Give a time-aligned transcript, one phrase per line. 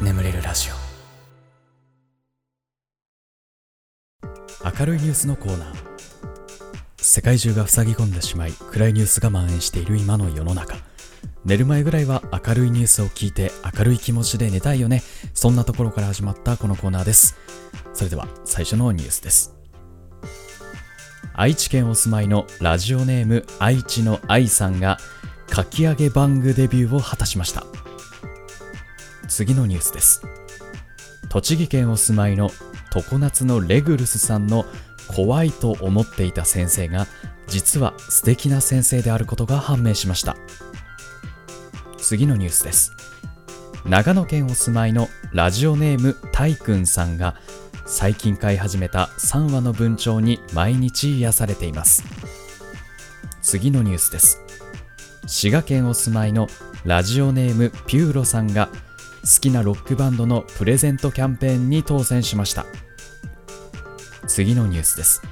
[0.00, 0.74] 眠れるラジオ。
[4.78, 5.74] 明るいニュースのコーナー。
[6.96, 10.76] 世界中が塞ぎ込んでしまい暗いニュースが蔓延している今の世の中。
[11.44, 15.02] 寝る前ぐらいは明るいニュースを聞いて明るい気持ちで寝たいよね。
[15.34, 17.36] そんなところから始まったこのコーナーです。
[17.92, 19.54] それでは最初のニュースです。
[21.34, 24.98] 愛知県お住まいのラジオネーム愛知の愛さんが
[25.50, 27.64] かき上げバングデビューを果たしました。
[29.28, 30.22] 次のニュースです。
[31.28, 32.50] 栃木県お住まいの
[32.90, 34.64] 常夏のレグルスさんの
[35.08, 37.06] 怖いと思っていた先生が
[37.48, 40.36] 実は素敵な先生であることが判明しました。
[41.98, 42.92] 次のニュースです。
[43.84, 47.34] 長野県お住まいのラジオネームたいくんさんが
[47.86, 52.04] 最近飼い始めた3話の文鳥に毎日癒されています。
[53.42, 54.42] 次のニュースです。
[55.26, 56.48] 滋賀県お住まいの
[56.84, 58.68] ラジオネームピューロさんが
[59.22, 62.64] 好きなロックバンドのプレゼントキャンペーンに当選しました。
[64.26, 65.22] 次のニュースです。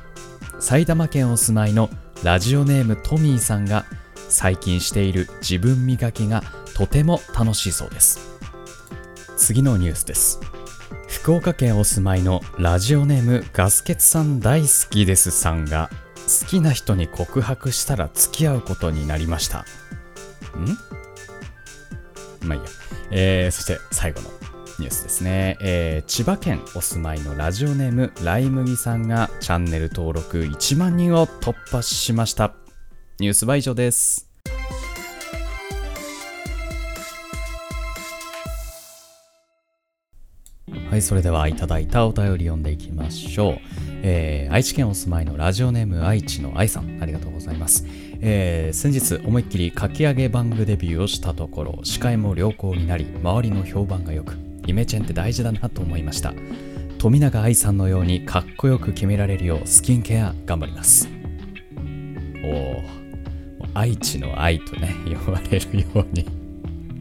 [0.61, 1.89] 埼玉県お住まいの
[2.23, 3.87] ラジオネームトミーさんが
[4.29, 6.43] 最近している自分磨きが
[6.75, 8.39] とても楽しいそうです。
[9.37, 10.41] 次のニュースです。
[11.07, 15.91] 福岡県お住まいのラジオネームガスケツさん大好きですさんが
[16.29, 19.61] 好きな人に告白したら付き合うことになりました。
[19.61, 19.65] ん？
[22.47, 22.69] まあいいや、
[23.11, 24.31] えー、そして最後の
[24.79, 32.55] ニュースですね、えー、千葉県お住まいのラジオネームライ麦さんがチャンネル登録1万人を突破しました。
[33.19, 34.28] ニュースは以上です。
[40.91, 43.59] はいそれではいただいたお便り読んでいきましょう、
[44.03, 47.85] えー、愛知県お住まいのラジオネーム愛知の愛さんありがとうございます。
[48.21, 56.33] えー、先日思いっきりかき上げバングデビューをしたところ視界も良好になり周りの評判が良くイメチェンって大事だなと思いました。
[56.97, 61.07] 富永愛さんのようにかっこよく決められるようスキンケア頑張ります。
[62.43, 62.83] おお
[63.75, 66.27] 愛知の愛とね 言われるように。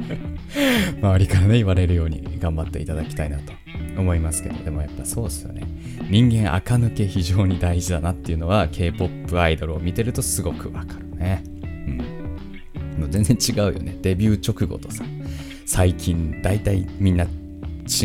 [1.02, 3.54] 周りからね言われるように頑張っていただきたいなと。
[4.02, 5.64] 思いますけどでもやっぱそうっすよね。
[6.10, 11.44] 人間垢抜け非常に大事だなっていうのは K-POP アイドルを見てるとすごくわかるね。
[11.56, 11.66] う
[12.98, 13.00] ん。
[13.00, 13.98] もう全然違うよね。
[14.02, 15.04] デビュー直後とさ
[15.66, 17.28] 最近大体みんな違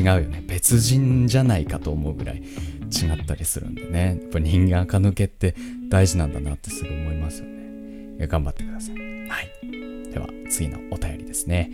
[0.01, 0.43] うよね。
[0.47, 4.19] 別人じゃないかと思うぐらい違ったりするんでね。
[4.21, 5.55] やっぱ人間垢抜けって
[5.89, 8.27] 大事なんだなってすぐ思いますよね。
[8.27, 8.97] 頑張ってください。
[9.29, 9.82] はい。
[10.13, 11.71] では次のお便りですね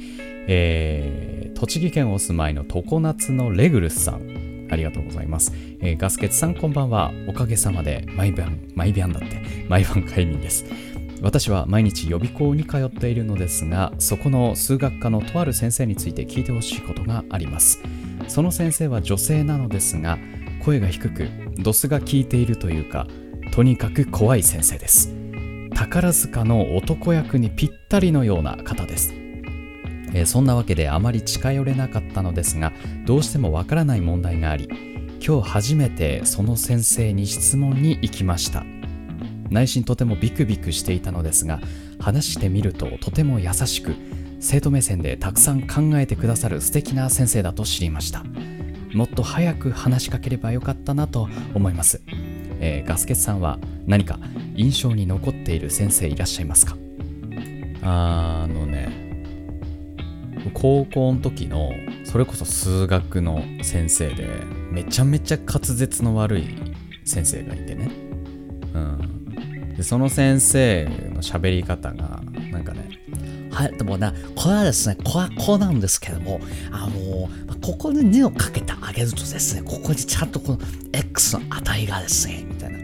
[0.51, 5.53] えー、栃木県お住まいの常夏のレグルスさんありがとうございます。
[5.81, 7.13] えー、ガスケツさんこんばんは。
[7.27, 10.67] おかげさまで毎晩、毎晩だって、 毎晩快眠です。
[11.21, 17.81] 私は毎日予備校に通っているのですが、そこの数学科のとある先生について聞いてほしいことがあります。
[18.29, 20.19] その先生は女性なのですが、
[20.61, 21.29] 声が低く、
[21.59, 23.07] ドスが効いているというか、
[23.53, 25.13] とにかく怖い先生です。
[25.79, 29.15] 宝塚の男役にぴったりのような方です。
[30.13, 32.73] えー、そんなわけであまり近寄れなかったのですが
[33.07, 34.69] どうしてもわからない問題があり
[35.25, 38.65] 今日初めてその先生に質問に行きました。
[39.51, 41.61] 内心とてもビクビクしていたのですが
[42.01, 43.95] 話してみるととても優しく
[44.41, 48.25] 生徒目線でたくさん考えてくださる素敵な先生だと知りました。
[48.95, 52.03] もっと早く話しかければよかったなと思います、
[52.61, 54.19] えー、ガスケツさんは何か
[54.55, 56.77] 印象に残っている先生いらっしゃいますか？
[57.83, 59.07] あのね
[60.55, 61.71] 高校の時の
[62.05, 64.29] それこそ数学の先生で
[64.71, 66.57] めちゃめちゃ滑舌の悪い
[67.05, 67.91] 先生がいてね、
[68.75, 72.89] うん、でその先生の喋り方がなんかね
[73.51, 76.39] はい、でもね、これはですね、これはこうなんですけども、
[76.71, 77.08] あの
[77.69, 80.59] ここに2をかけてあげるとですね、ここにちゃんとこの
[80.91, 82.79] X の値がですね、みたいな。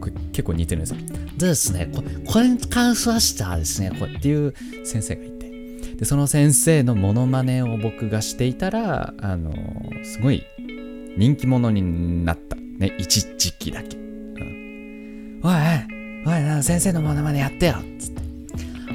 [0.00, 0.96] これ結構似てるんですよ。
[1.38, 5.50] でですね、ここれに関しましてはですね、これっていう先生がいて、
[5.96, 9.52] でその先生のモノマネを僕がしていたらあの
[10.04, 10.44] すごい
[11.16, 12.54] 人気者になった。
[12.54, 15.52] ね一時期だけ、うん、おい
[16.26, 17.74] おい先生のモノマネやってよ。
[17.98, 18.22] つって。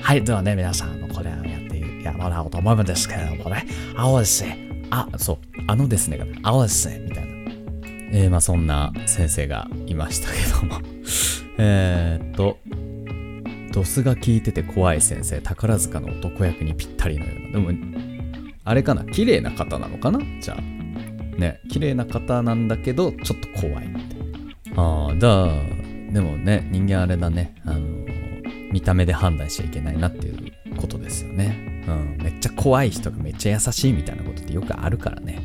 [0.02, 3.66] はいではね皆さんのこれをやってやもらおうと思うんですけれどもね。
[3.94, 4.67] 青ですねあ
[5.18, 5.38] そう
[5.68, 7.32] あのですね青ですねみたいな
[8.10, 10.82] えー、まあそんな先生がいましたけども
[11.60, 12.58] えっと
[13.78, 17.52] ドスが効いてて怖い先生、宝塚の男役にぴったりのような。
[17.52, 17.72] でも、
[18.64, 20.20] あれかな綺麗な方なのかな？
[20.42, 20.62] じゃあ。
[21.40, 24.82] ね、綺麗な方なんだけど、ちょっと怖いみたいな。
[24.82, 25.46] ああ、だ
[26.12, 27.54] でもね、人間あれだね。
[27.66, 27.80] あの、
[28.72, 31.67] 見た目で判断しちゃいけないなっていうことですよね。
[31.88, 32.18] うん。
[32.22, 35.42] めっちゃ怖い人がめっちゃ優しいみたいなことってよくあるからね。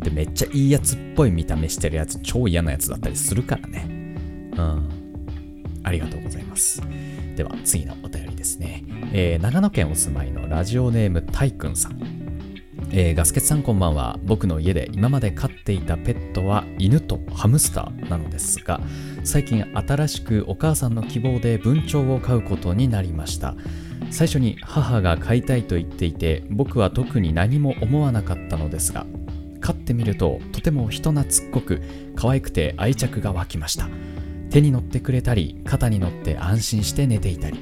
[0.00, 3.86] で、めっちゃいいやつっぽい見た目してるやつ、超嫌なやつだったりするからね。
[4.56, 4.88] うん。
[5.84, 6.82] ありがとうございます。
[7.36, 8.84] では、次のお便りですね。
[9.12, 12.18] えー、長野県お住まいのラジオネームたいくんさん。
[12.90, 18.80] えー、ガスケツさんこんばんは僕の家で今まで飼っていたペットは犬とハムスターなのですが
[19.24, 23.56] 最近新しくお母さんの希望で文鳥を飼うことになりました
[24.10, 29.06] 最初に母が飼いたいと言っていて僕は特に何も思わなかったのですが
[29.60, 31.82] 飼ってみるととても人懐っこく
[32.16, 33.88] 可愛くて愛着が湧きました。
[34.50, 37.58] 手に乗ってくれたり肩に乗って安心して寝ていたり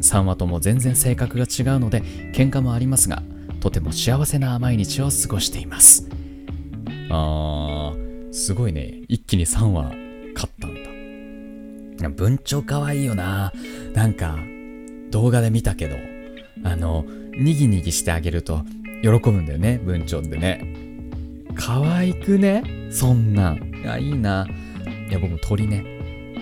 [0.00, 2.00] 3羽とも全然性格が違うので
[2.32, 3.22] 喧嘩もありますが
[3.60, 6.08] とても幸せな毎日を過ごしています。
[7.10, 9.02] あーすごいね。
[9.08, 9.90] 一気に3羽
[10.34, 10.74] 買ったん
[11.98, 12.08] だ。
[12.08, 13.52] 文鳥かわいいよな。
[13.94, 14.38] なんか
[15.12, 15.96] 動画で見たけど
[16.64, 17.04] あの
[17.36, 18.64] にぎにぎしてあげると
[19.02, 20.64] 喜ぶんだよね文鳥ってね。
[21.54, 22.62] 可愛くね？
[22.90, 23.52] そんな。
[23.52, 24.48] んいやいいな。
[25.08, 25.84] いや僕も鳥ね。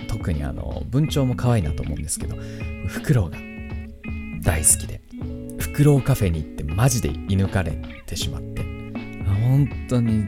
[0.07, 2.35] 特にあの文鳥も可愛いなと思うんですけど
[2.87, 3.37] フクロウが
[4.41, 5.01] 大好きで
[5.59, 7.71] フクロウカフェに行ってマジで射抜かれ
[8.05, 8.61] てしまって。
[9.25, 10.23] 本当に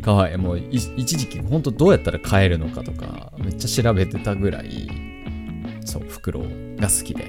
[0.00, 0.36] 可愛い。
[0.36, 4.88] もう一時期本当どうやったら飼えるのかとかめっちゃ調べてたぐらい
[5.84, 7.24] そうフクロウが好きで。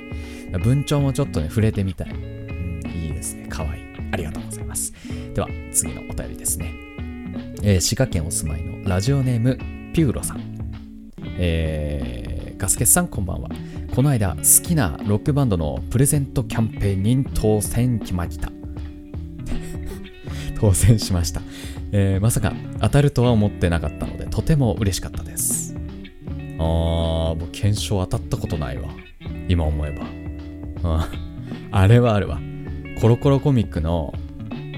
[0.59, 3.47] 文鳥もちょっとね触れてみたい、うん、いいですね。
[3.49, 3.81] 可愛い。
[3.81, 4.93] いありがとうございます。
[5.33, 6.73] では次のお便りですね、
[7.63, 9.57] えー、滋賀県お住まいのラジオネーム
[9.93, 10.41] ピューロさん。
[11.37, 13.49] えー、ガスケさんこんばんは。
[13.95, 18.51] この間好きなロックバンドのプレゼントキャンペーンに当選決まった。
[20.59, 21.41] 当選しました、
[21.91, 25.75] えー、まさか当たるとは思ってなかったのでとても嬉しかったです。
[26.59, 28.89] あーもう検証当たったことないわ。
[29.47, 30.20] 今思えば。
[30.83, 31.09] あ
[31.71, 32.39] あれはあるわ
[32.99, 34.13] コロコロコミックの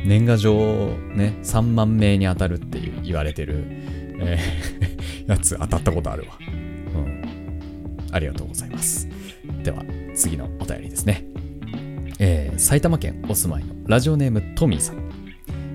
[0.05, 0.55] 年賀状
[1.15, 3.65] ね3万名に当たるっていう言われてる、
[4.19, 7.23] えー やつ当たったことあるわうん
[8.13, 9.07] ありがとうございます。
[9.63, 9.83] では、
[10.13, 11.25] 次のお便りですね。
[12.19, 15.09] えー、埼玉県お住まいのラジオネームトミーさん。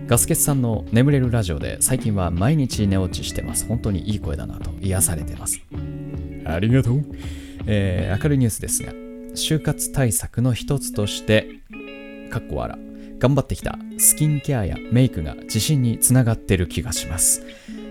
[0.07, 3.67] ガスケツさんの眠れるラジオで最近は毎日寝落ちしてます。
[3.67, 5.61] 本当にいい声だなと癒されてます。
[6.45, 7.03] ありがとう。
[7.67, 8.93] えー、明るいニュースですが、
[9.39, 11.49] 就活対策の一つとして、
[12.31, 12.79] かっこわら、
[13.19, 17.43] 頑張ってきたスキンケアやメイクが自信につながってる気がします。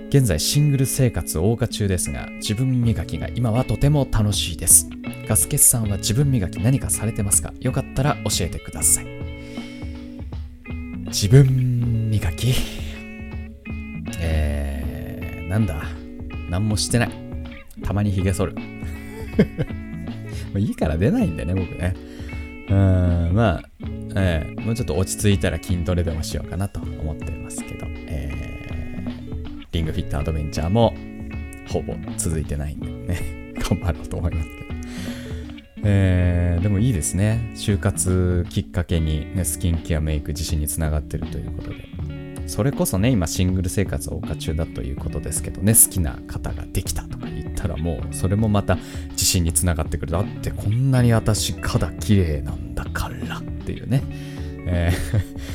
[0.10, 4.88] 現在シングル生活を謳歌中ですが自分磨きが今はとても楽しいです。
[5.28, 7.54] ガスケスさんは自分磨き何かされてますか？
[7.60, 9.06] よかったら教えてください。
[11.08, 12.54] 自分磨き？
[14.20, 15.84] えー、なんだ？
[16.50, 17.12] 何もしてない。
[17.84, 18.56] たまに髭剃る。
[20.56, 21.96] いいから出ないんだよね僕ね
[22.70, 23.64] うんまあ、
[24.16, 28.48] えー、もうちょっと落ち着いたら筋トレでもしようかなと思ってますけどえー
[29.78, 30.94] リングフィットアドベンチャーも
[31.68, 34.68] ほぼ続いてないんでね、 頑張ろうと思いますけど。
[35.90, 37.52] えー、でもいいですね。
[37.56, 41.76] 就活きっかけに、ね、スキンケアメイク自信につながってるということで。
[42.48, 47.28] それこそね、今シングル生活を謳歌中だということですけどね、好きな方ができたとか
[47.68, 48.78] たらもう、それもまた
[49.12, 50.12] 自信につながってくる。
[50.12, 54.04] だってこんなに私肌綺麗なんだからっていうね。
[54.68, 55.38] えー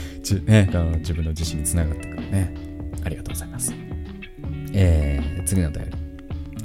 [0.47, 0.69] ね、
[1.01, 2.55] 自分の自信につながってくるね。
[3.05, 3.75] ありがとうございます。
[4.73, 5.91] えー、次のお便り。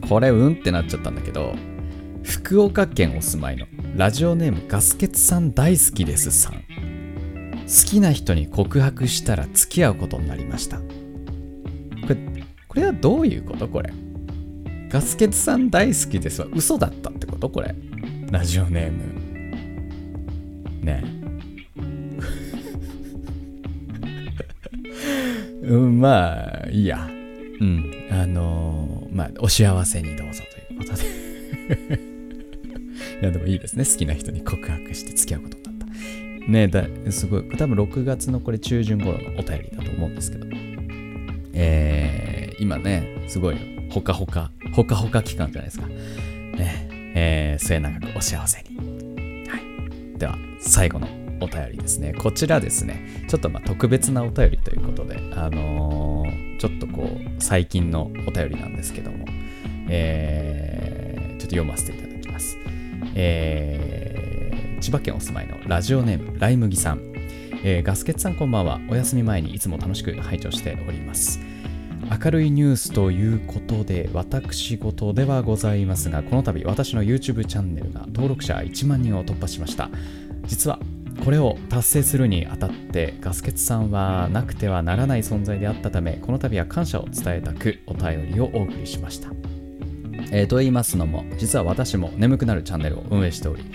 [0.07, 1.55] これうんってなっちゃったんだけど、
[2.23, 6.53] 福岡県お住まいのラジオネームガスケツさん大好きですさん。
[6.53, 10.77] 好きな人に告白したら付き合うことになりました。
[10.77, 10.83] こ
[12.09, 12.15] れ、
[12.67, 13.67] これはどういうこと？
[13.67, 13.91] これ。
[14.89, 17.49] ガスケツさん大好きですは嘘だったってこと？
[17.49, 17.75] これ。
[18.31, 18.97] ラジオネーム。
[20.83, 21.03] ね
[25.63, 25.65] え。
[25.67, 27.09] うん、まあ、いいや。
[27.59, 27.91] うん。
[28.09, 31.03] あのー、まあ、お幸せにどうぞということで
[33.21, 33.83] いや、でもいいですね。
[33.83, 35.73] 好きな人に告白して付き合うことになっ
[36.45, 36.51] た。
[36.51, 37.43] ねだ、すごい。
[37.57, 40.47] 多分6月のこれ中旬頃のお便りだと思うんですけど。
[41.53, 45.87] えー、今ね、すごいよ、ほかほか、ほかほか期間じゃないですか。
[45.87, 48.77] ね、えー、末永くお幸せに。
[49.49, 50.19] はい。
[50.19, 51.07] では、最後の
[51.39, 52.13] お便りですね。
[52.13, 59.25] こちらですね、ちょっとまあ特別なお便りということで、あのー、ちょっとこう、最近のお便りなんですけども、
[59.89, 62.57] えー、ちょっと読ませていただきます。
[63.15, 67.13] えー、千葉県お住まいのラジオネーム、ライ麦さん。
[67.63, 68.79] えー、ガスケツさんこんばんは。
[68.89, 71.39] お休み前にいつも楽しく拝聴しております。
[72.23, 79.89] 明るいニュースということで私事ではございますがこの度私の YouTube チャンネルが登録者1万人を突破しました。
[80.45, 80.79] 実は
[81.23, 89.31] これを達成するにあたってガスケツさんはなくてはならない存在であったためこの度は感謝を伝えたくお便りをお送りしました、
[90.31, 93.65] えーと言いますのも実は私も眠くなるチャンネルを運営しており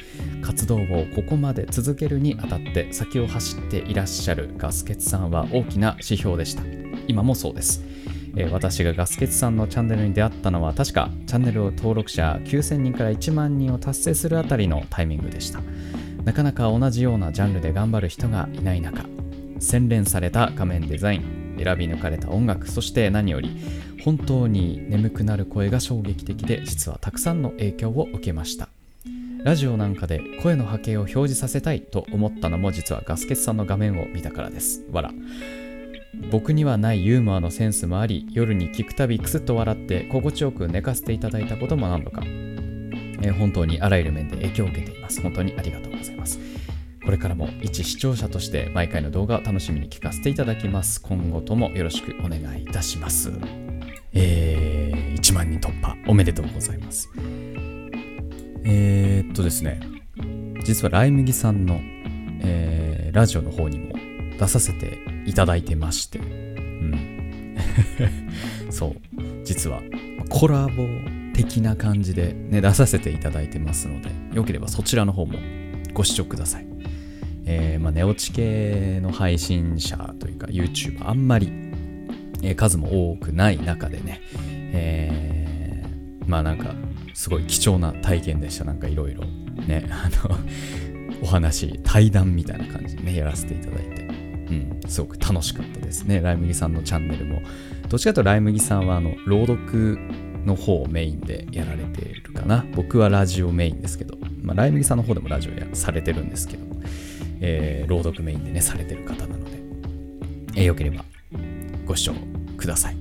[0.42, 0.80] 活動を
[1.14, 6.62] ここまで続けるにあたって先を走っていらっしゃるガスケツさんは大きな指標でした。
[7.06, 7.91] 今もそうです。
[8.36, 15.60] えー私がガスケツさんのチャンネルに出会ったのは確かチャンネルを登録者9000人から1万人を達成するあたりのタイミングでした。
[16.24, 19.04] なかなか同じようなジャンルで頑張る人がいない中
[19.58, 23.60] 洗練された画面デザイン選び抜かれた音楽そして何より
[24.04, 28.68] 本当に眠くなる声が衝撃的で実はたくさんの影響を受けました。
[29.44, 34.84] ラジオなんかで声の波形を表示させたいと思ったのも実はガスケツさんの画面を見たからです。
[34.92, 35.10] わら。
[36.30, 45.22] 僕にはないユーモアのセンスもあり夜に聞くたびクスッと笑って心地よく寝かせていただいたことも何度か、えー本当にあらゆる面で影響を受けています。
[45.22, 46.40] 本当にありがとうございます。
[47.04, 51.00] これからも一視聴者として毎回の動画を楽しみに聞かせていただきます。
[51.00, 53.32] 今後ともよろしくお願いいたします。
[54.12, 57.08] えー、1万人突破おめでとうございます。
[58.64, 59.80] えー、っとですね。
[60.64, 61.80] 実はライ麦さんの、
[62.42, 63.94] えーラジオの方にも
[64.38, 67.56] 出させていただいてまして、うん。
[68.70, 68.96] そう、
[69.44, 69.82] 実は
[70.28, 70.86] コラボ
[71.34, 75.38] 的な感じで、ね、出させていただいてますので、よければそちらの方も
[75.94, 76.66] ご視聴ください。
[77.44, 81.48] えーまあ、寝落ち系の配信者というか YouTuber あんまり、
[82.42, 84.20] えー数も多くない中でね、
[84.72, 86.74] えーまあなんか
[87.14, 88.64] すごい貴重な体験でした。
[88.64, 89.24] なんかいろいろ
[89.66, 90.38] ね、あの、
[91.22, 94.01] お話、対談みたいな感じでね、やらせていただいて、
[94.52, 96.20] うん、すごく楽しかったですね。
[96.20, 97.40] ライ麦さんのチャンネルも。
[97.88, 99.98] どっちかというとライ麦さんは、あの、朗読
[100.44, 102.64] の方をメインでやられているかな。
[102.74, 106.64] 僕はラジオメインですけど、まあ、ライ麦さんの方でもラジオやされてるんですけど、
[107.40, 109.50] えー朗読メインでね、されてる方なので、
[110.56, 111.04] えーよければ
[111.86, 112.14] ご視聴
[112.56, 112.96] ください。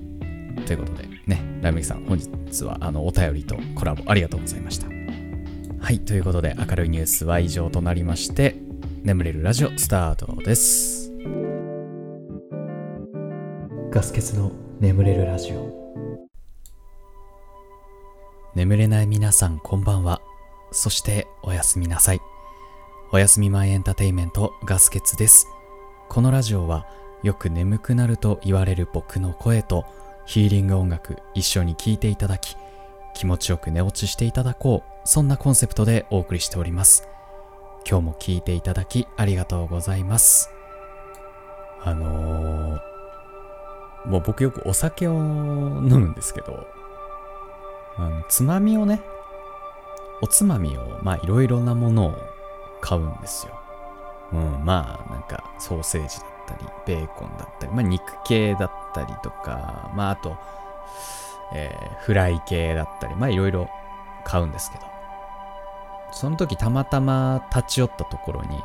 [0.66, 4.88] ということで、ね、ライ麦さん、本日はあのお便りとコラボありがとうございました。
[5.80, 8.56] はい、ということで明るいニュースは以上となりまして、
[9.04, 11.01] 眠れるラジオスタートです。
[13.92, 15.70] ガス欠の眠れるラジオ。
[18.56, 20.22] 眠れない皆さんこんばんは。
[20.72, 22.22] そしておやすみなさい。
[23.12, 25.46] おやすみ前エンターテインメントガス欠です。
[26.08, 26.88] このラジオは
[27.22, 29.84] よく眠くなると言われる僕の声と
[30.26, 32.56] ヒーリング音楽一緒に聴いていただき
[33.14, 37.10] 気持ちよく寝落ちしていただこうそんなコンセプトでお送りしております
[37.86, 40.50] 今日も聴いていただきありがとうございます
[41.84, 42.91] あのー、
[44.06, 46.68] もう僕よくお酒を飲むんですけど
[47.98, 49.02] あのつまみをね
[50.22, 52.18] おつまみをまあいろいろなものを
[52.80, 53.60] 買うんですよ。
[54.34, 60.38] うん、まあなんかソーセージだったりベーコンだったり、まあ、肉系だったりとかまああと、
[61.54, 63.70] えーフライ系だったりまあいろいろ
[64.24, 64.92] 買うんですけど。
[66.12, 68.62] その時たまたま立ち寄ったところに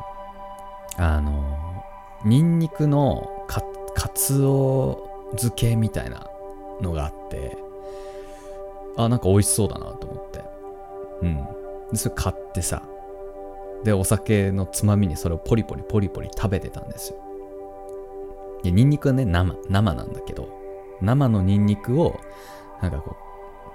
[0.97, 1.85] あの
[2.25, 3.61] ニンニクのか
[3.95, 6.29] かつお漬けみたいな
[6.81, 7.57] のがあって
[8.95, 10.43] あなんか美味しそうだなと思って
[11.21, 11.35] うん
[11.91, 12.81] でそれ買ってさ
[13.83, 17.19] で、お酒のつまみにそれをポリポリポリポリ食べてたんですよ。
[18.63, 20.49] で、ニンニクはね、生、生なんだけど、
[21.01, 22.19] 生のニンニクを、
[22.81, 23.15] なんかこ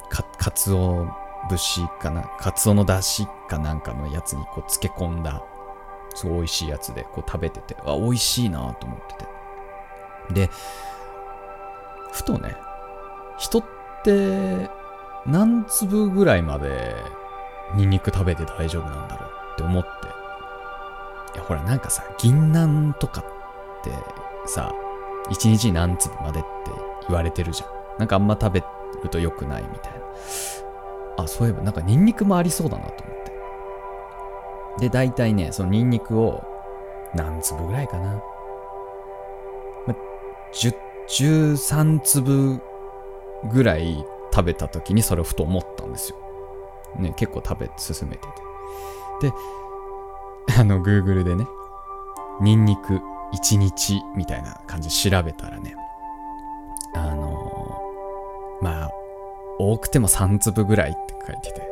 [0.04, 1.06] う、か、かつお
[1.48, 5.44] 節かな、かつおの出汁かなんかのやつにこう漬け込んだ、
[6.14, 10.46] すごい美味しいやつでこう食べてて、あ、美味しいなと思ってて。
[10.46, 10.50] で、
[12.12, 12.56] ふとね、
[13.38, 13.64] 人っ
[14.04, 14.70] て
[15.26, 16.94] 何粒ぐらいまで
[17.74, 19.88] ニンニク食べて大丈夫なんだろうって思って。
[21.34, 23.24] いや、ほら、なんかさ、銀杏とかっ
[23.82, 23.90] て
[24.46, 24.72] さ、
[25.30, 26.48] 一日何粒までって
[27.08, 27.98] 言われてるじゃん。
[27.98, 29.98] なんかあんま食べると良くないみたいな。
[31.24, 33.32] あ、そういえばなんかニンニクもありそうだなと思って。
[34.80, 36.42] で、大体ね、そのニンニクを
[37.14, 38.22] 何粒ぐらいかな。
[39.86, 39.94] ま、
[40.52, 40.74] 10、
[41.08, 42.60] 13粒
[43.50, 46.16] ぐらい食べた時にそれをふと思ったんですよ。
[46.98, 48.22] ね、結構食べ進めて
[49.20, 49.28] て。
[49.28, 49.32] で、
[50.58, 51.46] あの、Google でね、
[52.40, 53.00] ニンニク
[53.34, 55.76] 1日みたいな感じで調べたらね、
[56.94, 58.90] あのーまあ、
[59.58, 61.68] 多くても3粒ぐらいって書いてて、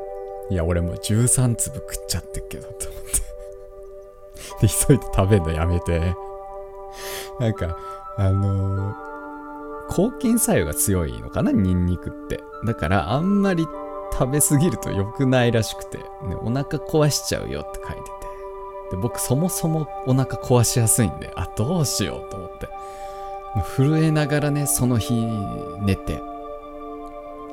[0.51, 3.11] いや、俺もう13粒食っちゃってっけど、と思って。
[4.67, 6.15] で、急いで食べるのやめて、
[7.39, 7.77] なんか、
[8.17, 9.10] あのー
[9.91, 12.43] 抗菌作用が強いのかな、ニンニクって。
[12.65, 13.67] だから、あんまり
[14.13, 16.05] 食べ過ぎると良くないらしくて、ね、
[16.43, 18.01] お腹壊しちゃうよって書いてて。
[18.93, 22.69] で、僕そもそもお腹壊しやすいんで、あ、どうしようと思って。
[23.77, 25.15] 震えながらね、その日
[25.81, 26.21] 寝て、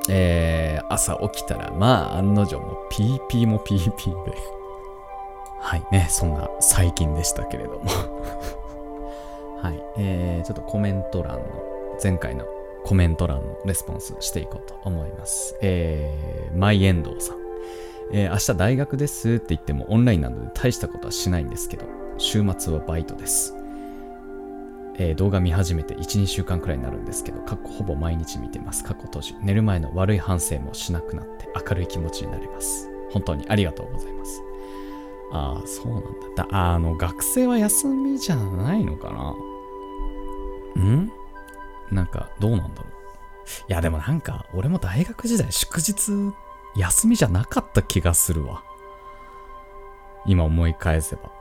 [0.10, 4.38] えー、朝起きたら、まあ、案の定もう PP も PP で
[5.60, 7.89] はいね、そんな最近でしたけれども
[9.62, 11.44] はい、えー、ちょっとコメント欄の、
[12.01, 12.46] 前回の
[12.86, 15.58] コメント欄のレスポンスしていこうと思います。
[15.62, 17.38] えー、マイエンドウさん。
[18.12, 21.86] えー、明日大学ですって言ってもオンラインなので大したことはしないんですけど、
[22.18, 23.56] 週末はバイトです。
[25.00, 28.84] えー、動画見始めて1、2週間くらいになるんですけど、過去ほぼ毎日見てます。
[28.84, 29.36] 過去閉じ。
[29.42, 32.89] 寝る前の悪い反省もしなくなって明るい気持ちになれます。
[33.12, 34.42] 本当にありがとうございます。
[35.32, 36.04] ああ、そうなん
[36.36, 36.48] だ。
[36.48, 40.82] だあの、学生は休みじゃないのかな？
[40.82, 41.12] ん？
[41.91, 42.91] なんか、どうなんだろう。
[43.70, 46.34] いや、でもなんか、俺も大学時代祝日
[46.75, 48.63] 休みじゃなかった気がするわ。
[50.25, 51.32] 今思い返せば。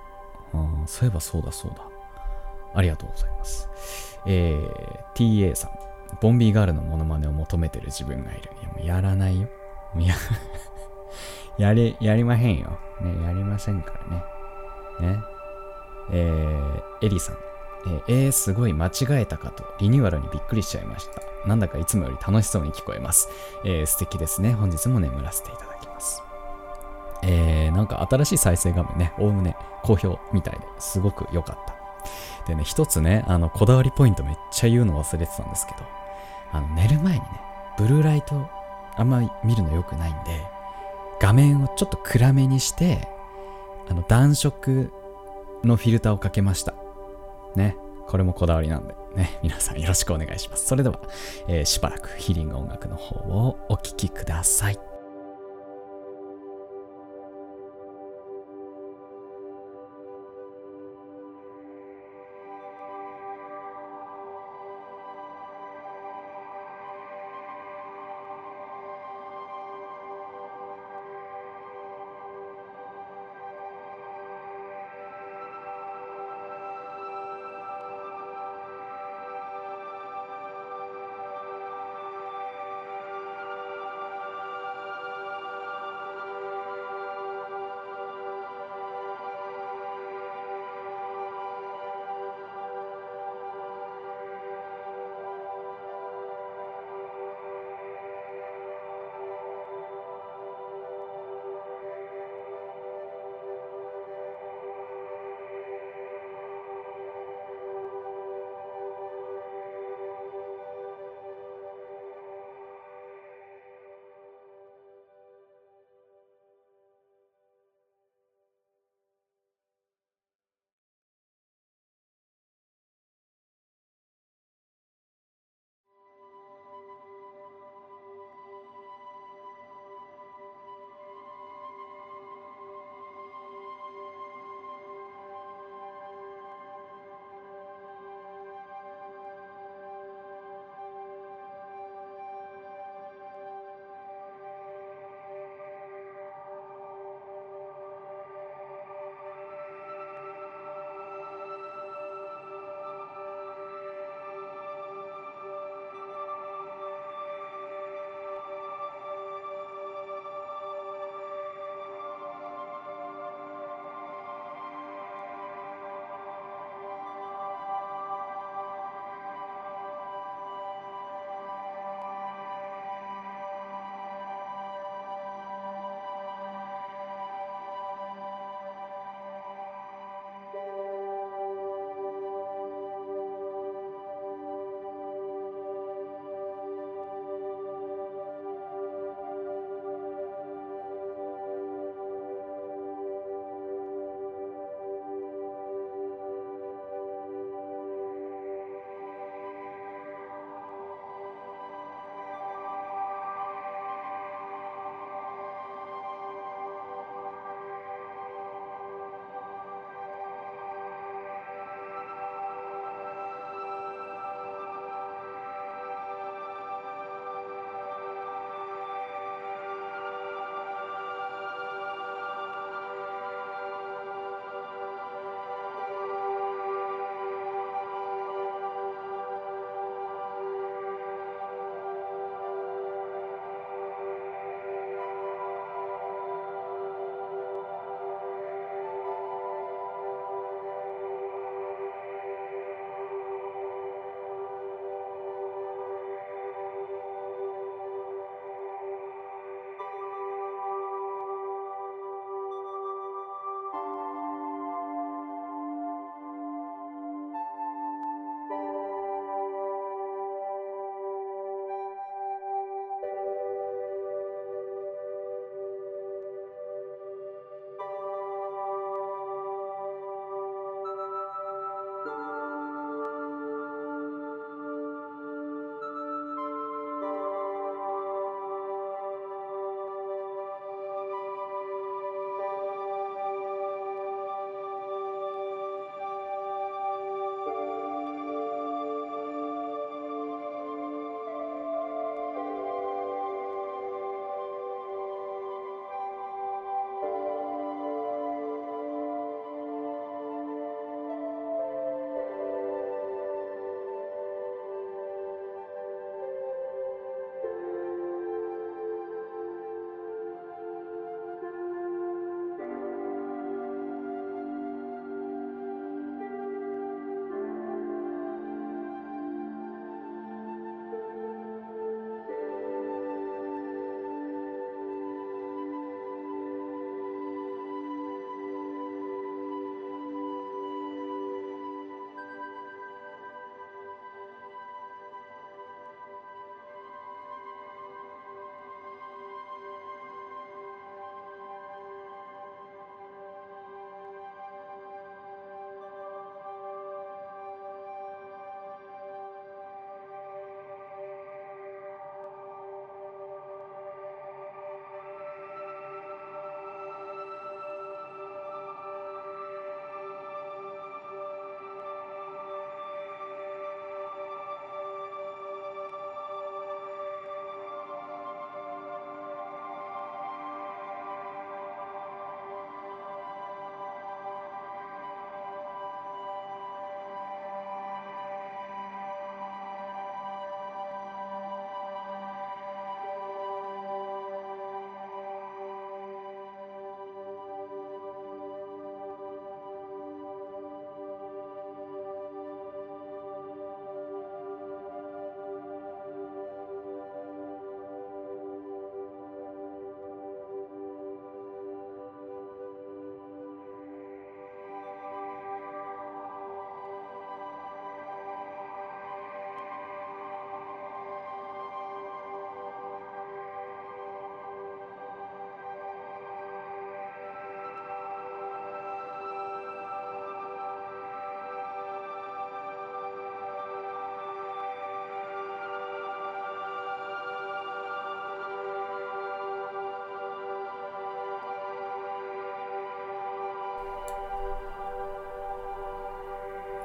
[0.55, 1.88] あそういえばそうだそうだ。
[2.75, 3.69] ありがとうございます。
[4.26, 5.71] えー、TA さん。
[6.21, 8.50] ボンビーガールのモノマネを求めてる自分がいる。
[8.61, 9.49] いや、もうやらないよ。
[9.99, 10.15] や、
[11.59, 12.79] やり、やりまへんよ。
[13.00, 13.93] ね、やりませんか
[15.00, 15.15] らね。
[15.15, 15.21] ね。
[16.12, 17.37] えー、エリさん。
[18.09, 21.23] え、すごい間違えたかと、リニューアルにびっくりしちゃいました。
[21.47, 23.28] なんだかいつもより楽しそうに聞こえます。
[23.64, 24.52] えー、素敵ですね。
[24.52, 26.23] 本日も眠らせていただきます。
[27.23, 31.76] えー、なんか新しい再生画面ね、おおむね好評みたいですごく良かった。
[32.47, 35.78] でね、一つね、あの、こだわりポイントめっちゃ言うの忘れてたんですけど、
[36.52, 37.26] あの、寝る前にね、
[37.76, 38.49] ブルーライト
[38.97, 40.47] あんまり見るの良くないんで、
[41.21, 43.09] 画面をちょっと暗めにして、
[43.88, 44.93] あの、暖色
[45.64, 46.75] のフィルターをかけました。
[47.57, 47.77] ね。
[48.07, 49.39] これもこだわりなんで、ね。
[49.43, 50.67] 皆さんよろしくお願いします。
[50.67, 51.01] それでは、
[51.49, 54.96] えー、しばらくヒーリング音楽の方をお聴きください。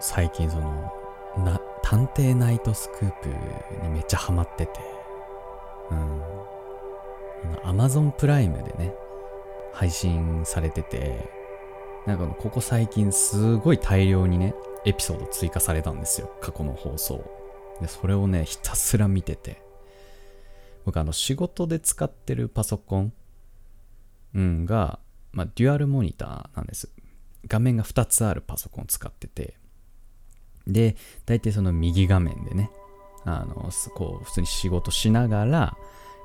[0.01, 0.91] 最近その、
[1.37, 3.29] な、探偵ナイトスクープ
[3.83, 4.79] にめっちゃハマってて、
[5.91, 6.21] うん。
[7.63, 8.93] アマゾンプライムでね、
[9.73, 11.29] 配信されてて、
[12.07, 16.31] なんかここ最近すごい大量にね、エピソード追加されたんですよ。
[16.41, 17.23] 過去の放送。
[17.79, 19.61] で、それをね、ひたすら見てて。
[20.83, 23.13] 僕あの仕事で使ってるパソコン、
[24.33, 24.99] うん、が、
[25.31, 26.89] まあ、デュアルモニターなんです。
[27.47, 29.60] 画面が2つあるパソコンを使ってて、
[30.67, 30.95] で、
[31.25, 32.69] 大体その右画面でね、
[33.25, 35.77] あの、こう、普通に仕事しながら、ま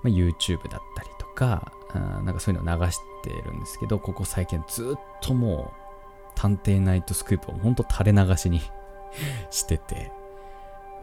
[0.05, 5.87] あ、YouTube だったりとか、あなんかそういうのを流してるんですけど、ここ最近ずっともう、
[6.35, 8.61] 探偵ナイトスクープをほんと垂れ流しに
[9.51, 10.12] してて、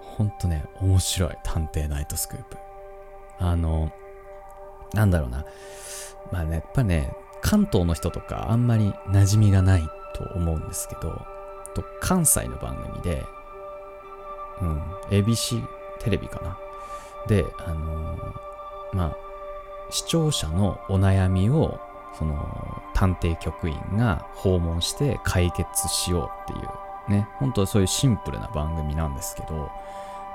[0.01, 2.57] ほんとね、面白い、探偵ナイトスクープ。
[3.39, 3.91] あの、
[4.93, 5.45] なんだろうな。
[6.31, 9.81] まあね、やっぱね、関東の人とかあんまり馴染みがない
[10.13, 11.25] と思うんですけど、
[11.73, 13.25] と関西の番組で、
[14.61, 15.63] うん、ABC
[15.99, 16.57] テレビかな。
[17.27, 18.43] で、あのー
[18.93, 19.17] まあ、
[19.89, 21.79] 視聴者のお悩みを、
[22.17, 29.71] その、探偵局員が訪問して解決しようっていう、ね、本当はそういうシンプルな番組なんですけど、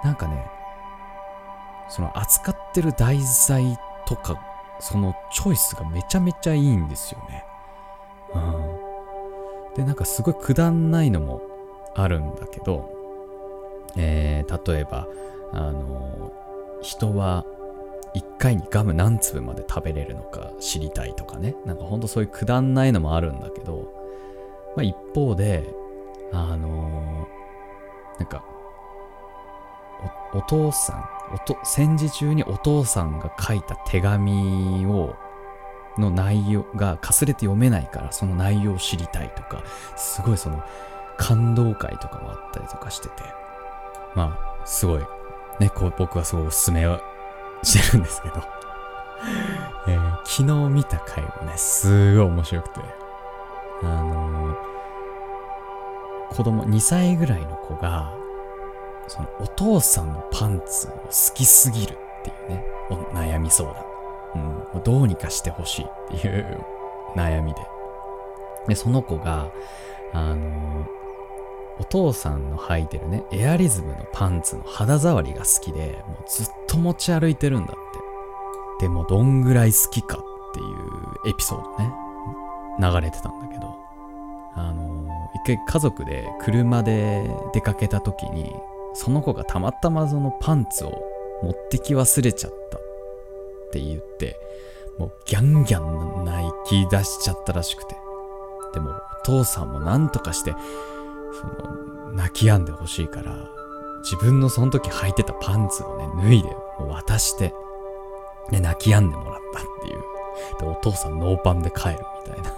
[0.04, 0.50] なんかね、
[1.88, 4.40] その扱ってる題材とか、
[4.80, 7.44] そのチョイスがめちゃめちゃいいんですよね。
[8.34, 8.87] うん。
[9.76, 11.42] で、なんかすごいくだんないのも
[11.94, 12.90] あるんだけど、
[13.96, 15.06] えー、例えば、
[15.52, 16.32] あの、
[16.82, 17.44] 人は
[18.14, 21.54] 1回にガム何粒まで食べれるのか知りたいとかね。
[21.64, 23.92] なんかほんとそういうくだんないのもあるんだけど、
[24.76, 25.64] まあ一方で、
[26.32, 27.26] あの
[28.18, 28.44] なんか
[30.34, 35.16] お、お父さん、おと戦時中にお父さんが書いた手紙を、
[36.00, 39.62] の内容がかすれて読めないから、その内容を知りたいとか、
[39.96, 40.62] すごいその
[41.16, 43.14] 感動会とかもあったりとかしてて、
[44.14, 45.02] まあ、すごい、
[45.60, 47.00] ね、こう僕はすごいおすすめを
[47.62, 48.34] してるんですけど、
[49.88, 52.80] えー昨日見た回もね、すごい面白くて、
[53.82, 54.68] あのー
[56.30, 58.12] 子供、2歳ぐらいの子が、
[59.06, 63.87] そのお父さんのパンツを好きすぎるっていうね、お悩み相談。
[64.72, 66.64] もうどうにかしてほしいっていう
[67.16, 67.60] 悩みで。
[68.68, 69.50] で、その子が、
[70.12, 70.86] あの
[71.80, 77.76] お父さんの履いてるね、エアリズムのパンツの肌触りが好きで、もうずっと持ち歩いてるんだっ
[78.78, 78.86] て。
[78.86, 81.92] でも、どんぐらい好きかっていうエピソードね、
[82.80, 83.76] 流れてたんだけど、
[84.54, 88.52] あの一回家族で車で出かけた時に、
[88.94, 90.90] その子がたまたまそのパンツを
[91.42, 92.78] 持ってき忘れちゃった
[93.68, 94.38] って言って、
[94.98, 97.96] もうギャンギャン泣き出しちゃったらしくて。
[98.74, 100.54] でもお父さんも何とかして、
[101.32, 103.48] その、泣き止んでほしいから、
[104.02, 107.54] 自分のその時履いてたパンツをね、脱いで、渡して、
[108.50, 110.00] で、泣き止んでもらったっていう。
[110.60, 112.52] で、お父さんノーパンで帰るみたいな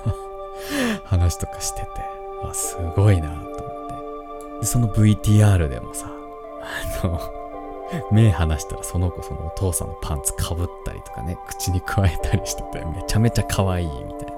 [1.05, 1.88] 話とかしてて、
[2.49, 3.51] あ、すごいなと思っ
[4.55, 4.61] て。
[4.61, 6.11] で、その VTR でもさ、
[7.03, 7.39] あの、
[8.12, 14.29] 目離したらその子そのお父さんのパンツかぶったりとかね、口に加えたりしてて、めちゃめちゃ可愛いみたい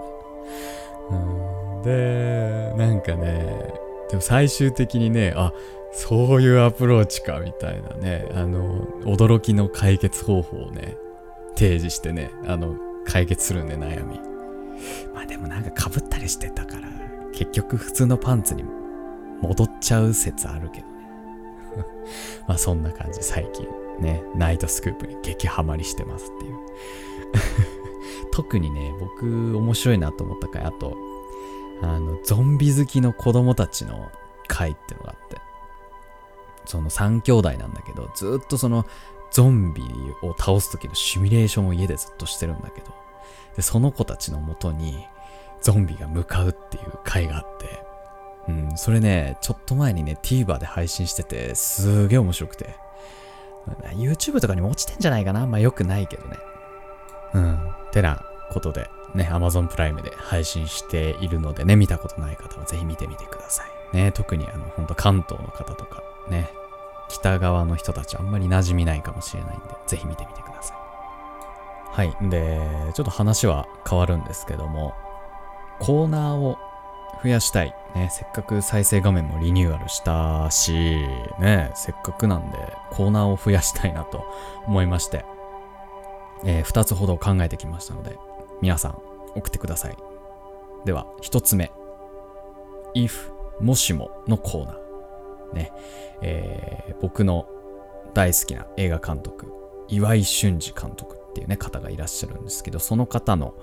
[1.10, 1.16] な。
[1.18, 3.74] うんで、なんかね、
[4.08, 5.52] でも最終的にね、あ、
[5.92, 10.96] そういうアプローチか、みたいなね、あの、驚きの解決方法をね、
[11.54, 14.20] 提示してね、あの、解決するんで、悩み。
[15.12, 16.88] まあでもなんか被ったりしてたから、
[17.32, 18.64] 結局普通のパンツに
[19.42, 20.91] 戻っちゃう説あるけど。
[22.46, 26.56] まあそんな感じ、最近ね、ナイトスクープに激ハマりしてますっていう。
[28.32, 30.96] 特にね、僕面白いなと思った回、あと、
[31.82, 34.10] あの、ゾンビ好きの子供たちの
[34.48, 35.38] 回ってのがあって、
[36.64, 38.86] その3兄弟なんだけど、ずっとその
[39.30, 39.82] ゾンビ
[40.22, 42.94] を倒す時のシミュレーションを家でずっとしてるんだけど、
[43.56, 45.06] で、その子たちのもとに
[45.60, 47.84] ゾンビが向かうっていう回があって、
[48.48, 52.74] うん、それね、ちょっと前にね、TVer で配信してて、すげえ面白くて、
[53.94, 56.36] YouTube とかにも落ちてんじゃないかなまあよくないけどね。
[57.34, 57.74] うん。
[57.92, 63.96] てなことで、ね、Amazon プライムで配信しているのでね、見たことない方はぜひ見てみてください。
[63.96, 66.50] ね、特にあの、ほんと関東の方とか、ね、
[67.08, 70.76] 北側の人たちあんまり馴染みないかもしれないんで、ぜひ見てみてください。
[71.92, 72.30] はい。
[72.30, 72.58] で、
[72.94, 74.94] ちょっと話は変わるんですけども、
[75.78, 76.58] コーナーを
[77.22, 77.74] 増やしたい。
[77.94, 80.72] ね、せっかく再生画面もリニューアルしたし、
[81.38, 82.58] ね、せっかくなんで
[82.90, 84.24] コーナーを増やしたいなと
[84.66, 85.24] 思いまして、
[86.44, 88.16] えー、2つほど考えてきましたので、
[88.60, 88.98] 皆さん
[89.34, 89.96] 送ってください。
[90.84, 91.70] では、1つ目。
[92.94, 95.54] if もしものコーナー。
[95.54, 95.72] ね、
[96.22, 97.46] えー僕の
[98.14, 99.52] 大好きな映画監督、
[99.88, 103.54] 岩井俊二監督っていうね、方がいらっしゃるんですけど、その方の、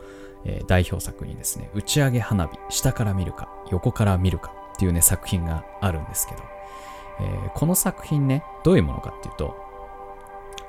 [0.46, 6.44] えー代表作にですね、打ち上げ花火、下から見るか、横から見るかっていうね、作品があるんですけど、
[7.22, 9.56] えーこの作品ね、どういうものかっていうと、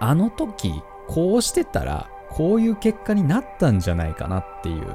[0.01, 4.87] あの時、こうしてたら、こういう結果になったんじゃないかなっていう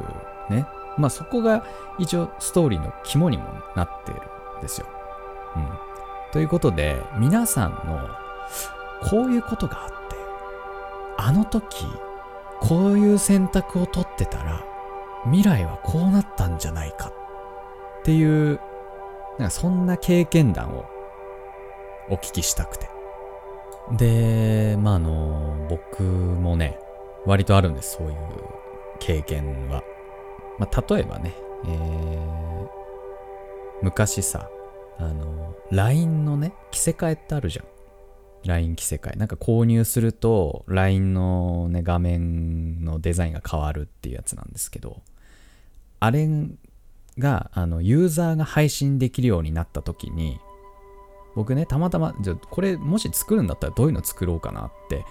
[0.49, 0.65] ね。
[0.97, 1.65] まあそこが
[1.99, 3.43] 一応ストーリーの肝にも
[3.75, 4.21] なってる
[4.59, 4.87] んですよ。
[5.55, 5.67] うん。
[6.31, 7.99] ということで、皆さんの
[9.09, 9.95] こういうことがあって、
[11.17, 11.85] あの時、
[12.59, 14.65] こういう選択を取ってたら、
[15.25, 17.11] 未来はこうなったんじゃないか
[17.99, 18.59] っていう、
[19.37, 20.85] なんかそんな経験談を
[22.09, 22.89] お聞きしたくて。
[23.97, 26.79] で、まああの、僕もね、
[27.25, 28.15] 割とあるんです、そういう
[28.99, 29.83] 経験は。
[30.57, 31.33] まあ例えばね、
[31.65, 32.67] えー、
[33.81, 34.49] 昔さ、
[34.97, 37.65] あの、LINE のね、着せ替えってあるじゃん。
[38.45, 39.15] LINE 着せ替え。
[39.17, 45.01] なんか購入すると、LINE のね、画面のデザインが変わるっていうやつなんですけど、
[45.99, 46.29] あれ
[47.17, 50.39] が、あの、ユーザーが配信できるようになった時に、
[51.35, 55.03] 僕ね、たまたま、じゃこれもし作るんだったらどういうの作ろうかなって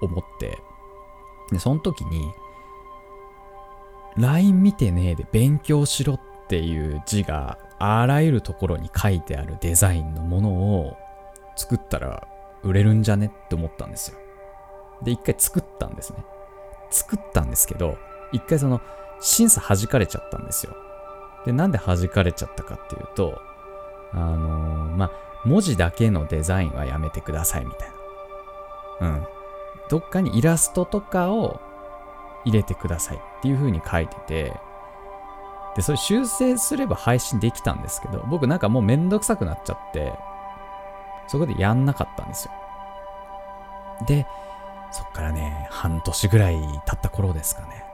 [0.00, 0.58] 思って、
[1.50, 2.32] で、その時に、
[4.16, 10.96] LINE 見てねえで勉強しろっていう字があらゆるところに書いてあるデザインのものを
[11.56, 12.28] 作ったら
[12.62, 13.26] 売れるんじゃね？
[13.26, 14.18] って思ったんですよ。
[15.02, 16.24] で、一回作ったんですね。
[16.90, 17.96] 作ったんですけど、
[18.32, 18.80] 一回その
[19.20, 20.74] 審査弾かれちゃったんですよ。
[21.44, 23.40] で、なんで弾かれちゃったかっていうと、
[24.12, 25.10] あのーまあ、
[25.44, 27.88] 文字だけのデザインはやめてくださいみたい
[29.00, 29.08] な。
[29.08, 29.26] うん。
[29.88, 31.60] どっかにイラストとかを
[32.44, 34.54] 入れてくださいっていう風に書いてて、
[35.74, 40.12] で、それ修正すれば配信できたんですけど、僕なんかもうめんどくさくなっちゃって、
[41.32, 42.52] そこでやんなかったんですよ。
[44.06, 44.26] で、
[44.90, 47.84] そっからね、半年ぐらい経った頃ですかね。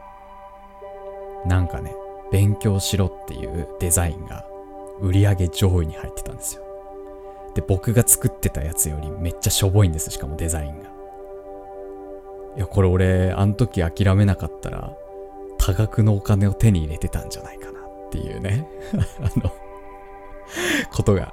[1.46, 1.94] なんかね、
[2.32, 4.44] 勉強しろっていうデザインが
[5.00, 6.64] 売り上げ上位に入ってたんですよ。
[7.54, 10.88] で、僕が作ってたやつよりめっちゃしょぼいんです、しかもデザインが。
[12.56, 14.92] いや、これ俺、あの時諦めなかったら、
[15.58, 18.66] 多額のお金を手に入れてたんじゃないかなっていうね、
[19.22, 19.52] あの、
[20.92, 21.32] ことが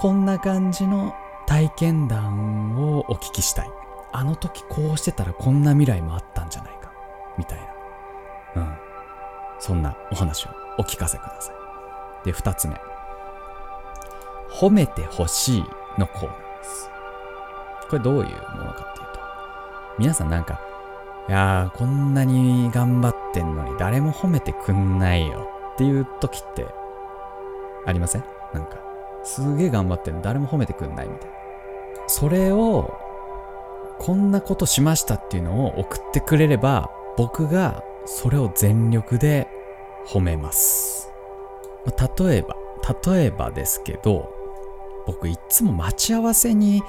[0.00, 1.14] こんな感じの
[1.46, 3.70] 体験談をお聞きしたい。
[4.12, 6.90] あの時こうしてたらこんな未来もあったんじゃないか。
[7.36, 7.58] みたい
[8.56, 8.62] な。
[8.62, 8.74] うん。
[9.58, 12.24] そんなお話をお聞かせください。
[12.24, 12.80] で、二つ目。
[14.50, 15.64] 褒めてほしい
[15.98, 16.90] のコーナーです。
[17.90, 19.20] これどういうものかっていうと、
[19.98, 20.62] 皆さんなんか、
[21.28, 26.66] いやー、こんなに頑張ってんのに誰も褒めてくんないよっていう時って
[27.84, 28.24] ありません？
[28.54, 28.78] なんか、
[29.24, 31.36] すげえ頑張ってんの誰も褒めてくんないみたいな。
[32.06, 32.92] それを、
[33.98, 39.48] こんなことしましたっていうのを送ってくれれば、僕がそれを全力で
[40.06, 41.12] 褒めます。
[41.84, 42.56] まあ例えば、
[43.04, 44.32] 例えばですけど、
[45.06, 46.82] 僕いつも待ち合わせに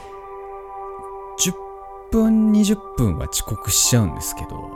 [1.40, 1.54] 10
[2.12, 4.72] 分、20分は遅刻しちゃうんですけど、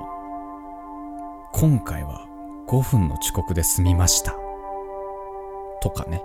[1.53, 2.27] 今回は
[2.67, 4.35] 5分の遅刻で済みました。
[5.81, 6.21] とかね。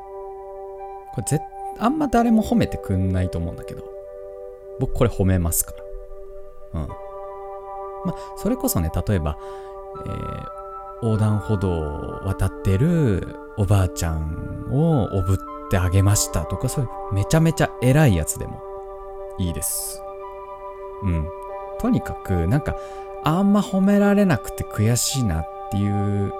[1.22, 1.44] これ絶
[1.78, 3.84] あんま誰も褒めてくんないと思うんだけど、
[4.78, 5.72] 僕これ褒めますか
[6.74, 6.80] ら。
[6.80, 6.88] うん。
[6.88, 6.94] ま
[8.12, 9.38] あ、それこそね、例えば、
[10.06, 10.60] えー
[11.02, 15.38] 横断歩道を渡ってるおばあちゃんをおぶっ
[15.70, 18.60] てあげましたとか、そういうめちゃめちゃ偉いやつでも
[19.38, 20.02] いいです。
[21.02, 21.26] うん。
[21.78, 22.76] とにかく、なんか、
[23.24, 26.32] あんま褒められなくて悔しいなっていう、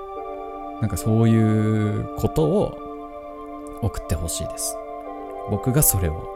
[0.82, 2.78] なんかそういうことを
[3.82, 4.76] 送ってほしいです。
[5.50, 6.28] 僕がそれを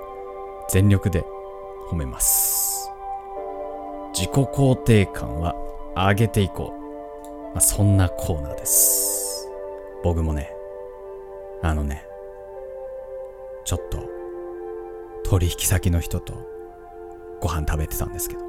[0.69, 1.25] 全力で
[1.91, 2.91] 褒めます。
[4.13, 5.55] 自己肯定感は
[5.97, 6.85] 上げていこう。
[7.55, 9.49] まあ、そんなコーナーです。
[10.03, 10.51] 僕もね、
[11.63, 12.05] あのね、
[13.65, 14.05] ちょっと
[15.25, 16.35] 取引先の人と
[17.41, 18.43] ご飯食べてたんですけど、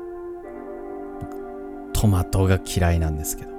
[1.94, 3.52] トマトが嫌いなんですけど、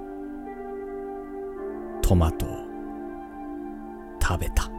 [2.03, 2.49] トマトを
[4.23, 4.76] 食べた。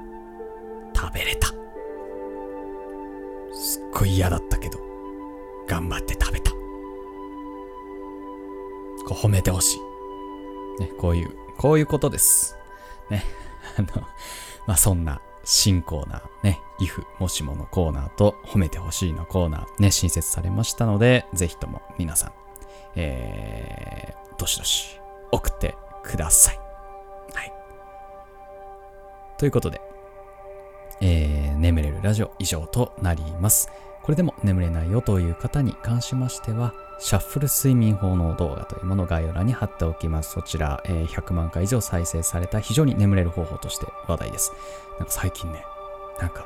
[0.98, 1.48] 食べれた。
[3.54, 4.80] すっごい嫌だったけど、
[5.68, 6.52] 頑張って食べた。
[6.52, 6.58] こ
[9.12, 9.78] う褒めてほし
[10.80, 10.82] い。
[10.82, 12.58] ね、こういう、こういうことです。
[13.12, 13.24] ね。
[13.78, 13.88] あの、
[14.66, 22.32] まあ、そんな新コーナーね、if もしものコーナーと褒めてほしいのコーナーね、新設されましたので、ぜひとも皆さん、
[22.96, 25.00] えー、どしどし
[25.32, 26.60] 送ってください。
[27.34, 27.54] はい。
[29.38, 29.87] ということで、
[31.02, 33.70] えー眠れるラジオ以上となります。
[34.04, 40.32] これでも眠れないよという方に関しましては、シャッフル睡眠法の動画というものを概要欄に貼っておきます。
[40.32, 44.52] そちら、えー100万回以上再生された非常に眠れる方法として話題です。
[44.98, 45.64] なんか最近ね、
[46.20, 46.46] なんか、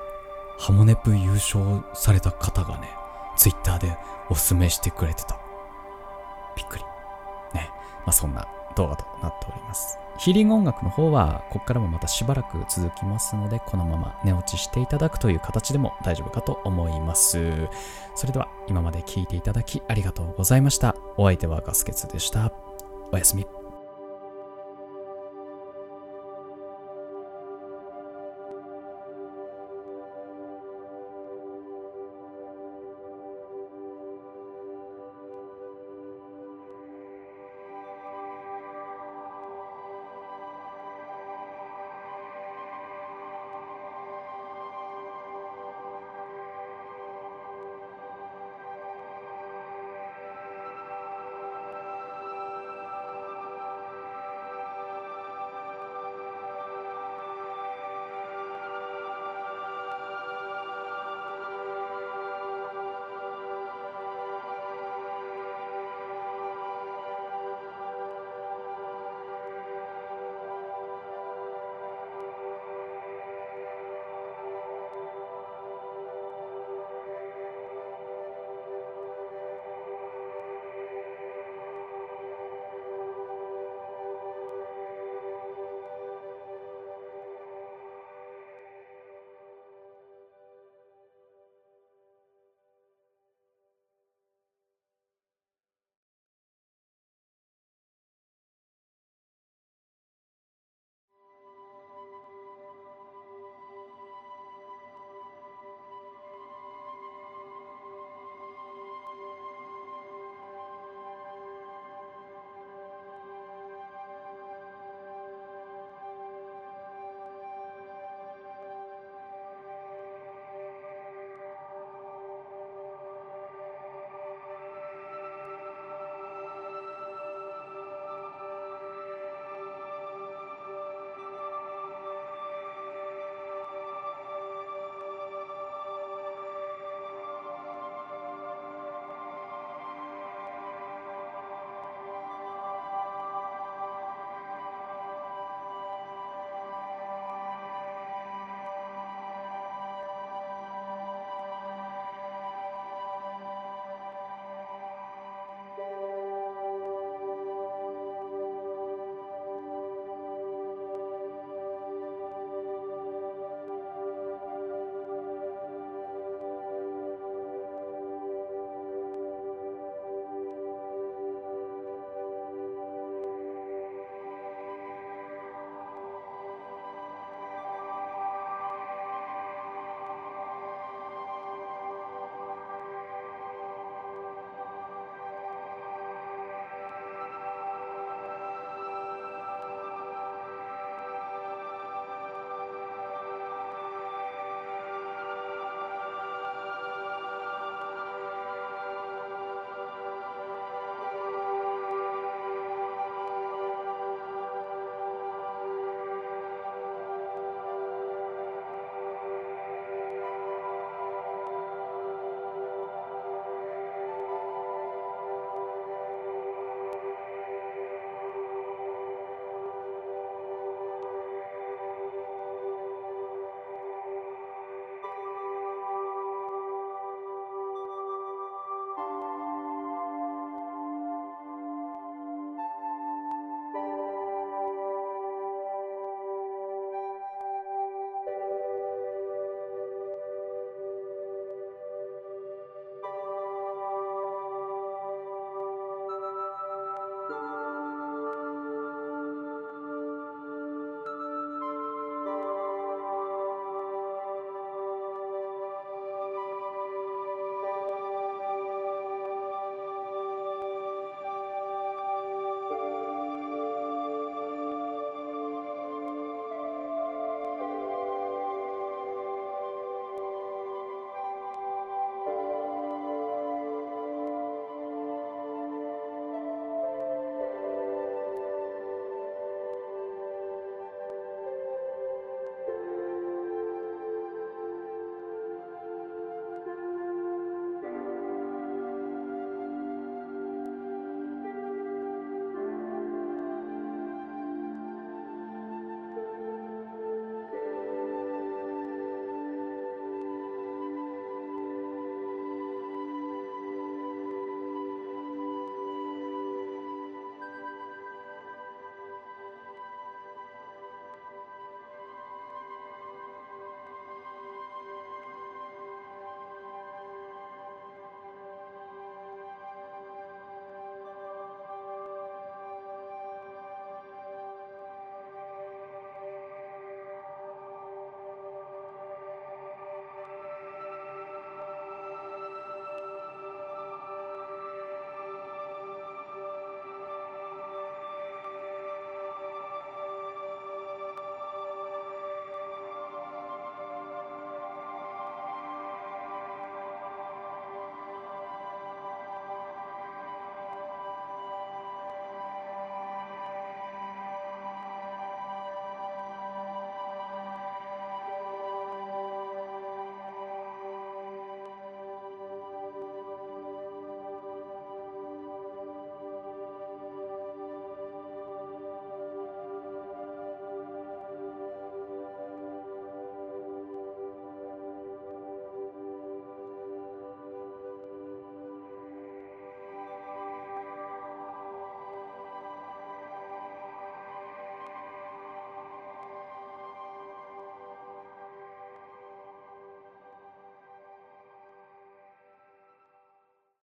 [0.57, 2.89] ハモネプ優勝された方がね、
[3.37, 3.97] ツイッターで
[4.29, 5.39] おすすめしてくれてた。
[6.55, 6.83] びっくり。
[7.53, 7.69] ね。
[8.05, 9.97] まあそんな動画となっております。
[10.21, 17.67] ヒーリング音楽の方は、ここからもまたしばらく続きますので、このまま寝落ちしていただくという形でも大丈夫かと思います。
[18.13, 20.95] それでは、今まで聴いていただきありがとうございました。
[21.17, 22.51] お相手はガスケツでした。
[23.11, 23.60] おやすみ。